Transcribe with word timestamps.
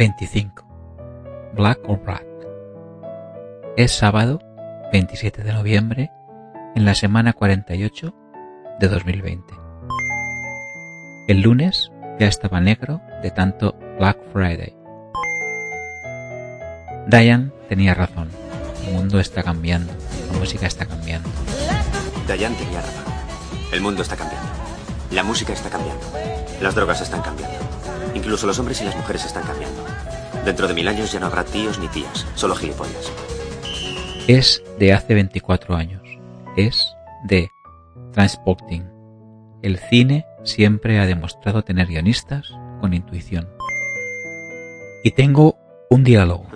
25. 0.00 0.64
Black 1.52 1.78
or 1.86 2.02
Black. 2.02 2.24
Es 3.76 3.92
sábado 3.92 4.40
27 4.94 5.42
de 5.42 5.52
noviembre 5.52 6.10
en 6.74 6.86
la 6.86 6.94
semana 6.94 7.34
48 7.34 8.14
de 8.78 8.88
2020. 8.88 9.54
El 11.28 11.42
lunes 11.42 11.92
ya 12.18 12.28
estaba 12.28 12.62
negro 12.62 13.02
de 13.22 13.30
tanto 13.30 13.76
Black 13.98 14.16
Friday. 14.32 14.74
Diane 17.06 17.50
tenía 17.68 17.92
razón. 17.92 18.30
El 18.86 18.94
mundo 18.94 19.20
está 19.20 19.42
cambiando. 19.42 19.92
La 20.32 20.38
música 20.38 20.66
está 20.66 20.86
cambiando. 20.86 21.28
Diane 22.26 22.56
tenía 22.56 22.80
razón. 22.80 23.04
El 23.70 23.82
mundo 23.82 24.00
está 24.00 24.16
cambiando. 24.16 24.48
La 25.10 25.22
música 25.24 25.52
está 25.52 25.68
cambiando. 25.68 26.06
Las 26.62 26.74
drogas 26.74 27.02
están 27.02 27.20
cambiando. 27.20 27.58
Incluso 28.14 28.46
los 28.46 28.58
hombres 28.58 28.80
y 28.80 28.84
las 28.84 28.96
mujeres 28.96 29.24
están 29.26 29.44
cambiando. 29.44 29.99
Dentro 30.44 30.66
de 30.66 30.74
mil 30.74 30.88
años 30.88 31.12
ya 31.12 31.20
no 31.20 31.26
habrá 31.26 31.44
tíos 31.44 31.78
ni 31.78 31.88
tías, 31.88 32.26
solo 32.34 32.54
gilipollas. 32.54 33.12
Es 34.26 34.62
de 34.78 34.92
hace 34.92 35.14
24 35.14 35.76
años. 35.76 36.02
Es 36.56 36.94
de 37.24 37.50
Transporting. 38.12 38.82
El 39.62 39.78
cine 39.78 40.26
siempre 40.42 40.98
ha 40.98 41.06
demostrado 41.06 41.62
tener 41.62 41.88
guionistas 41.88 42.50
con 42.80 42.94
intuición. 42.94 43.48
Y 45.04 45.10
tengo 45.10 45.58
un 45.90 46.04
diálogo. 46.04 46.46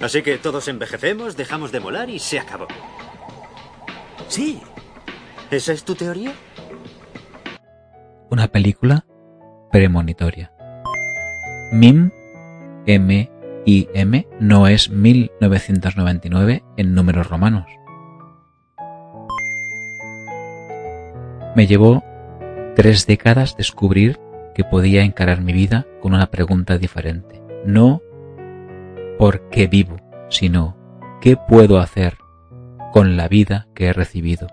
Así 0.00 0.22
que 0.22 0.36
todos 0.36 0.68
envejecemos, 0.68 1.36
dejamos 1.36 1.72
de 1.72 1.80
molar 1.80 2.10
y 2.10 2.18
se 2.18 2.38
acabó. 2.38 2.66
Sí. 4.28 4.60
¿Esa 5.50 5.72
es 5.72 5.84
tu 5.84 5.94
teoría? 5.94 6.32
Una 8.30 8.48
película 8.48 9.06
premonitoria. 9.70 10.52
MIM, 11.72 12.10
M-I-M, 12.84 14.28
no 14.38 14.66
es 14.66 14.90
1999 14.90 16.62
en 16.76 16.94
números 16.94 17.30
romanos. 17.30 17.64
Me 21.56 21.66
llevó 21.66 22.04
tres 22.76 23.06
décadas 23.06 23.56
descubrir 23.56 24.20
que 24.54 24.64
podía 24.64 25.02
encarar 25.02 25.40
mi 25.40 25.54
vida 25.54 25.86
con 26.02 26.12
una 26.12 26.26
pregunta 26.26 26.76
diferente. 26.76 27.40
No 27.64 28.02
por 29.18 29.48
qué 29.48 29.66
vivo, 29.66 29.96
sino 30.28 30.76
qué 31.22 31.38
puedo 31.38 31.78
hacer 31.78 32.18
con 32.92 33.16
la 33.16 33.28
vida 33.28 33.66
que 33.74 33.86
he 33.86 33.92
recibido. 33.94 34.46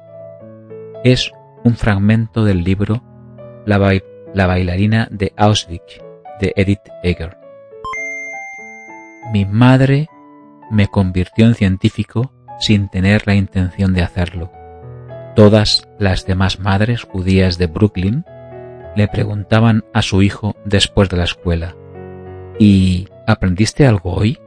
Es 1.04 1.34
un 1.66 1.76
fragmento 1.76 2.46
del 2.46 2.64
libro 2.64 3.04
La, 3.66 3.78
la 4.34 4.48
bailarina 4.48 5.10
de 5.12 5.34
Auschwitz 5.36 6.09
de 6.40 6.54
Edith 6.56 6.90
Eger. 7.04 7.38
Mi 9.32 9.46
madre 9.46 10.08
me 10.72 10.88
convirtió 10.88 11.46
en 11.46 11.56
científico 11.56 12.32
sin 12.60 12.90
tener 12.90 13.26
la 13.28 13.36
intención 13.36 13.94
de 13.94 14.02
hacerlo. 14.02 14.52
Todas 15.36 15.88
las 15.98 16.26
demás 16.26 16.60
madres 16.60 17.04
judías 17.04 17.58
de 17.58 17.68
Brooklyn 17.68 18.26
le 18.96 19.08
preguntaban 19.08 19.84
a 19.94 20.02
su 20.02 20.22
hijo 20.22 20.56
después 20.66 21.10
de 21.10 21.18
la 21.18 21.24
escuela, 21.24 21.76
¿y 22.60 23.08
aprendiste 23.28 23.88
algo 23.88 24.14
hoy? 24.14 24.38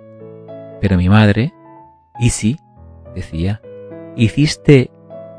Pero 0.81 0.97
mi 0.97 1.09
madre, 1.09 1.53
¿y 2.19 2.31
sí? 2.31 2.59
decía, 3.15 3.63
¿hiciste 4.17 4.91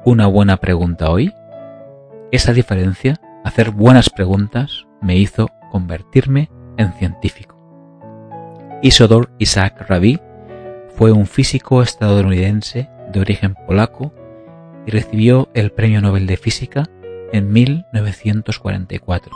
una 0.05 0.27
buena 0.27 0.57
pregunta 0.57 1.09
hoy? 1.09 1.33
Esa 2.31 2.53
diferencia, 2.53 3.19
hacer 3.43 3.71
buenas 3.71 4.09
preguntas, 4.09 4.87
me 5.01 5.17
hizo 5.17 5.49
convertirme 5.73 6.51
en 6.77 6.93
científico. 6.93 7.57
Isidor 8.83 9.31
Isaac 9.39 9.83
Rabi 9.89 10.19
fue 10.95 11.11
un 11.11 11.25
físico 11.25 11.81
estadounidense 11.81 12.89
de 13.11 13.19
origen 13.19 13.55
polaco 13.65 14.13
y 14.85 14.91
recibió 14.91 15.49
el 15.55 15.71
Premio 15.71 15.99
Nobel 15.99 16.27
de 16.27 16.37
Física 16.37 16.83
en 17.31 17.51
1944. 17.51 19.31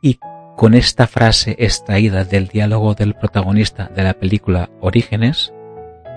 Y 0.00 0.18
con 0.56 0.72
esta 0.72 1.06
frase 1.06 1.54
extraída 1.58 2.24
del 2.24 2.48
diálogo 2.48 2.94
del 2.94 3.12
protagonista 3.14 3.90
de 3.94 4.04
la 4.04 4.14
película 4.14 4.70
Orígenes, 4.80 5.52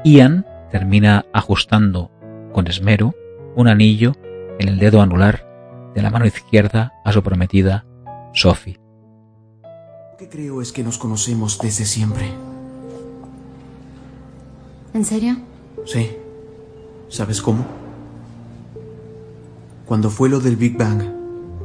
Ian 0.06 0.46
termina 0.72 1.26
ajustando 1.34 2.10
con 2.54 2.68
esmero 2.68 3.14
un 3.54 3.68
anillo 3.68 4.14
en 4.60 4.70
el 4.70 4.80
dedo 4.80 5.02
anular 5.02 5.46
de 5.94 6.02
la 6.02 6.10
mano 6.10 6.26
izquierda 6.26 6.94
a 7.04 7.12
su 7.12 7.22
prometida 7.22 7.87
Sophie. 8.38 8.80
Lo 10.12 10.18
que 10.18 10.30
creo 10.30 10.62
es 10.62 10.72
que 10.72 10.84
nos 10.84 11.00
conocemos 11.00 11.58
desde 11.58 11.86
siempre. 11.86 12.32
¿En 14.94 15.04
serio? 15.04 15.38
Sí. 15.86 16.12
¿Sabes 17.10 17.42
cómo? 17.42 17.66
Cuando 19.88 20.12
fue 20.12 20.30
lo 20.30 20.40
del 20.40 20.56
Big 20.56 20.78
Bang, 20.78 21.02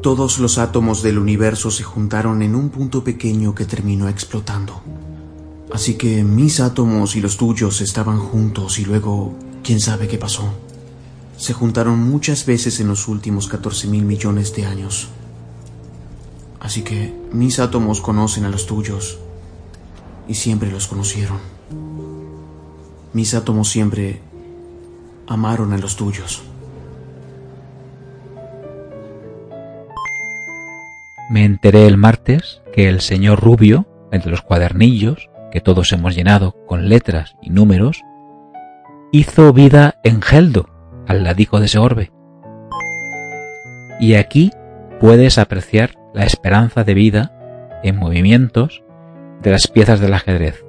todos 0.02 0.38
los 0.38 0.56
átomos 0.56 1.02
del 1.02 1.18
universo 1.18 1.70
se 1.70 1.82
juntaron 1.82 2.40
en 2.40 2.54
un 2.54 2.70
punto 2.70 3.04
pequeño 3.04 3.54
que 3.54 3.66
terminó 3.66 4.08
explotando. 4.08 4.80
Así 5.74 5.98
que 5.98 6.24
mis 6.24 6.58
átomos 6.60 7.16
y 7.16 7.20
los 7.20 7.36
tuyos 7.36 7.82
estaban 7.82 8.18
juntos 8.18 8.78
y 8.78 8.86
luego, 8.86 9.34
quién 9.62 9.78
sabe 9.78 10.08
qué 10.08 10.16
pasó. 10.16 10.54
Se 11.36 11.52
juntaron 11.52 11.98
muchas 11.98 12.46
veces 12.46 12.80
en 12.80 12.88
los 12.88 13.08
últimos 13.08 13.46
14 13.46 13.88
mil 13.88 14.04
millones 14.04 14.54
de 14.54 14.64
años. 14.64 15.10
Así 16.62 16.82
que 16.82 17.12
mis 17.32 17.58
átomos 17.58 18.00
conocen 18.00 18.44
a 18.44 18.48
los 18.48 18.66
tuyos 18.66 19.18
y 20.28 20.34
siempre 20.34 20.70
los 20.70 20.86
conocieron. 20.86 21.38
Mis 23.12 23.34
átomos 23.34 23.68
siempre 23.68 24.20
amaron 25.26 25.72
a 25.72 25.78
los 25.78 25.96
tuyos. 25.96 26.44
Me 31.28 31.44
enteré 31.44 31.88
el 31.88 31.96
martes 31.96 32.62
que 32.72 32.88
el 32.88 33.00
señor 33.00 33.40
Rubio, 33.40 33.86
entre 34.12 34.30
los 34.30 34.42
cuadernillos, 34.42 35.30
que 35.50 35.60
todos 35.60 35.92
hemos 35.92 36.14
llenado 36.14 36.54
con 36.66 36.88
letras 36.88 37.34
y 37.42 37.50
números, 37.50 38.02
hizo 39.10 39.52
vida 39.52 39.96
en 40.04 40.22
Geldo, 40.22 40.68
al 41.08 41.24
ladico 41.24 41.58
de 41.58 41.66
ese 41.66 41.78
orbe. 41.78 42.12
Y 43.98 44.14
aquí 44.14 44.52
puedes 45.00 45.38
apreciar 45.38 46.01
la 46.14 46.24
esperanza 46.24 46.84
de 46.84 46.94
vida 46.94 47.80
en 47.82 47.96
movimientos 47.96 48.82
de 49.42 49.50
las 49.50 49.66
piezas 49.66 50.00
del 50.00 50.14
ajedrez. 50.14 50.64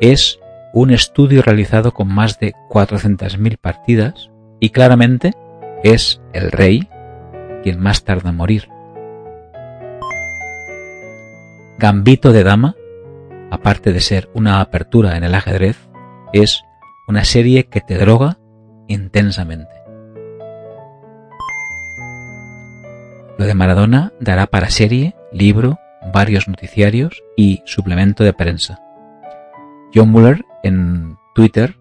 Es 0.00 0.38
un 0.72 0.90
estudio 0.90 1.42
realizado 1.42 1.92
con 1.92 2.08
más 2.08 2.38
de 2.38 2.52
400.000 2.68 3.58
partidas 3.58 4.30
y 4.60 4.70
claramente 4.70 5.32
es 5.82 6.20
el 6.32 6.52
rey 6.52 6.88
quien 7.62 7.80
más 7.80 8.04
tarda 8.04 8.30
en 8.30 8.36
morir. 8.36 8.68
Gambito 11.78 12.32
de 12.32 12.44
Dama, 12.44 12.76
aparte 13.50 13.92
de 13.92 14.00
ser 14.00 14.28
una 14.34 14.60
apertura 14.60 15.16
en 15.16 15.24
el 15.24 15.34
ajedrez, 15.34 15.88
es 16.32 16.62
una 17.08 17.24
serie 17.24 17.64
que 17.64 17.80
te 17.80 17.96
droga 17.96 18.38
intensamente. 18.86 19.79
Lo 23.40 23.46
de 23.46 23.54
Maradona 23.54 24.12
dará 24.20 24.46
para 24.48 24.68
serie, 24.68 25.16
libro, 25.32 25.78
varios 26.12 26.46
noticiarios 26.46 27.22
y 27.38 27.62
suplemento 27.64 28.22
de 28.22 28.34
prensa. 28.34 28.82
John 29.94 30.10
Muller 30.10 30.44
en 30.62 31.16
Twitter 31.34 31.78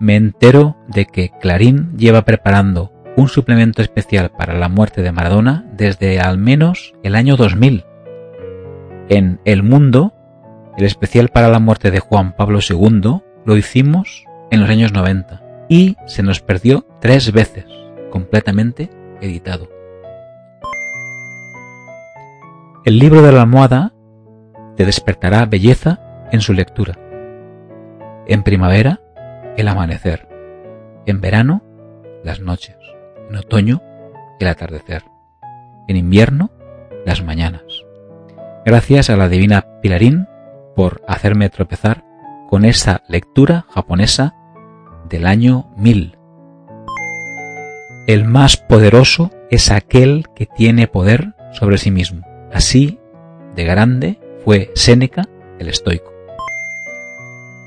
me 0.00 0.16
entero 0.16 0.76
de 0.88 1.06
que 1.06 1.30
Clarín 1.40 1.96
lleva 1.96 2.22
preparando 2.22 2.92
un 3.16 3.28
suplemento 3.28 3.82
especial 3.82 4.32
para 4.32 4.54
la 4.54 4.68
muerte 4.68 5.00
de 5.00 5.12
Maradona 5.12 5.64
desde 5.76 6.18
al 6.18 6.38
menos 6.38 6.92
el 7.04 7.14
año 7.14 7.36
2000. 7.36 7.84
En 9.10 9.40
El 9.44 9.62
Mundo, 9.62 10.12
el 10.76 10.86
especial 10.86 11.28
para 11.28 11.50
la 11.50 11.60
muerte 11.60 11.92
de 11.92 12.00
Juan 12.00 12.34
Pablo 12.34 12.58
II 12.68 13.20
lo 13.44 13.56
hicimos 13.56 14.24
en 14.50 14.60
los 14.60 14.68
años 14.68 14.92
90 14.92 15.40
y 15.68 15.94
se 16.08 16.24
nos 16.24 16.40
perdió 16.40 16.84
tres 17.00 17.30
veces, 17.30 17.66
completamente 18.10 18.90
editado. 19.20 19.79
El 22.82 22.98
libro 22.98 23.20
de 23.20 23.30
la 23.30 23.42
almohada 23.42 23.92
te 24.74 24.86
despertará 24.86 25.44
belleza 25.44 26.00
en 26.32 26.40
su 26.40 26.54
lectura. 26.54 26.98
En 28.26 28.42
primavera, 28.42 29.02
el 29.58 29.68
amanecer. 29.68 30.26
En 31.04 31.20
verano, 31.20 31.62
las 32.24 32.40
noches. 32.40 32.78
En 33.28 33.36
otoño, 33.36 33.82
el 34.38 34.48
atardecer. 34.48 35.02
En 35.88 35.96
invierno, 35.98 36.50
las 37.04 37.22
mañanas. 37.22 37.84
Gracias 38.64 39.10
a 39.10 39.16
la 39.18 39.28
divina 39.28 39.66
Pilarín 39.82 40.26
por 40.74 41.02
hacerme 41.06 41.50
tropezar 41.50 42.02
con 42.48 42.64
esa 42.64 43.02
lectura 43.08 43.66
japonesa 43.68 44.34
del 45.06 45.26
año 45.26 45.70
1000. 45.76 46.16
El 48.06 48.24
más 48.24 48.56
poderoso 48.56 49.30
es 49.50 49.70
aquel 49.70 50.24
que 50.34 50.46
tiene 50.46 50.86
poder 50.86 51.34
sobre 51.52 51.76
sí 51.76 51.90
mismo. 51.90 52.29
Así 52.52 52.98
de 53.54 53.64
grande 53.64 54.18
fue 54.44 54.70
Séneca, 54.74 55.28
el 55.58 55.68
estoico. 55.68 56.12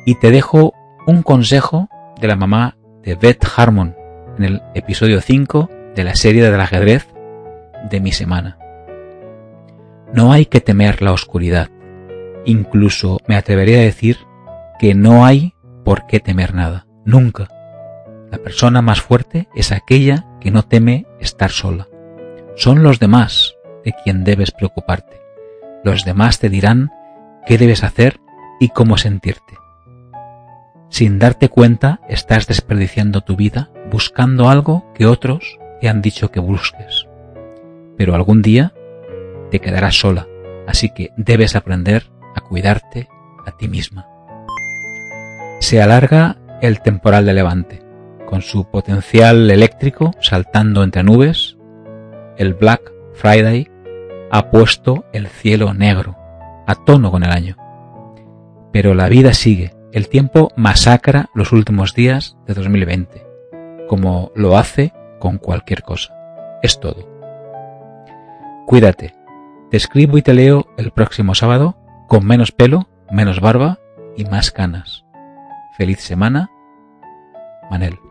Y 0.06 0.16
te 0.16 0.32
dejo 0.32 0.74
un 1.08 1.24
consejo 1.24 1.88
de 2.20 2.28
la 2.28 2.36
mamá 2.36 2.78
de 3.04 3.16
Beth 3.16 3.46
Harmon 3.56 3.96
en 4.38 4.44
el 4.44 4.62
episodio 4.74 5.22
5 5.22 5.70
de 5.96 6.04
la 6.04 6.16
serie 6.16 6.44
del 6.44 6.60
ajedrez 6.60 7.08
de 7.90 8.00
mi 8.00 8.12
semana. 8.12 8.58
No 10.14 10.32
hay 10.32 10.46
que 10.46 10.62
temer 10.62 11.02
la 11.02 11.12
oscuridad. 11.12 11.70
Incluso 12.46 13.20
me 13.28 13.36
atrevería 13.36 13.78
a 13.78 13.84
decir 13.84 14.18
que 14.80 14.94
no 14.94 15.26
hay 15.26 15.54
por 15.84 16.06
qué 16.08 16.20
temer 16.20 16.54
nada. 16.54 16.86
Nunca. 17.06 17.48
La 18.32 18.38
persona 18.38 18.82
más 18.82 19.02
fuerte 19.02 19.48
es 19.56 19.72
aquella 19.72 20.26
que 20.40 20.52
no 20.52 20.64
teme 20.64 21.06
estar 21.20 21.52
sola. 21.52 21.88
Son 22.56 22.84
los 22.84 23.00
demás 23.00 23.53
de 23.84 23.94
quien 24.04 24.24
debes 24.24 24.52
preocuparte. 24.52 25.22
Los 25.84 26.06
demás 26.06 26.40
te 26.40 26.50
dirán 26.50 26.92
qué 27.46 27.58
debes 27.58 27.84
hacer 27.84 28.20
y 28.60 28.70
cómo 28.70 28.98
sentirte. 28.98 29.58
Sin 30.90 31.20
darte 31.20 31.50
cuenta, 31.50 32.00
estás 32.08 32.48
desperdiciando 32.48 33.22
tu 33.22 33.36
vida 33.36 33.72
buscando 33.92 34.50
algo 34.50 34.92
que 34.94 35.06
otros 35.06 35.60
te 35.80 35.90
han 35.90 36.02
dicho 36.02 36.32
que 36.32 36.40
busques. 36.40 37.08
Pero 37.98 38.16
algún 38.16 38.42
día 38.42 38.74
te 39.52 39.60
quedarás 39.60 40.00
sola, 40.00 40.28
así 40.68 40.90
que 40.94 41.12
debes 41.18 41.56
aprender 41.56 42.12
a 42.36 42.42
cuidarte 42.42 43.08
a 43.46 43.52
ti 43.52 43.68
misma. 43.68 44.08
Se 45.60 45.82
alarga 45.82 46.38
el 46.62 46.82
temporal 46.82 47.26
de 47.26 47.34
levante, 47.34 47.84
con 48.26 48.42
su 48.42 48.70
potencial 48.72 49.52
eléctrico 49.52 50.12
saltando 50.22 50.84
entre 50.84 51.04
nubes. 51.04 51.58
El 52.38 52.54
Black 52.56 52.92
Friday 53.14 53.70
ha 54.34 54.50
puesto 54.50 55.06
el 55.14 55.28
cielo 55.28 55.76
negro, 55.76 56.18
a 56.66 56.74
tono 56.74 57.12
con 57.12 57.24
el 57.24 57.30
año. 57.30 57.56
Pero 58.72 58.96
la 58.96 59.08
vida 59.08 59.32
sigue, 59.36 59.76
el 59.92 60.10
tiempo 60.10 60.50
masacra 60.58 61.30
los 61.36 61.52
últimos 61.52 61.94
días 61.94 62.36
de 62.48 62.56
2020, 62.56 63.24
como 63.88 64.32
lo 64.34 64.58
hace 64.58 64.92
con 65.20 65.38
cualquier 65.38 65.84
cosa. 65.84 66.16
Es 66.64 66.80
todo. 66.80 67.08
Cuídate. 68.66 69.14
Te 69.70 69.78
escribo 69.78 70.18
y 70.18 70.24
te 70.24 70.34
leo 70.34 70.66
el 70.78 70.90
próximo 70.90 71.36
sábado 71.36 71.78
con 72.08 72.26
menos 72.26 72.52
pelo, 72.52 72.88
menos 73.12 73.40
barba 73.40 73.78
y 74.18 74.26
más 74.26 74.50
canas. 74.50 75.06
Feliz 75.78 76.00
semana, 76.00 76.50
Manel. 77.70 78.03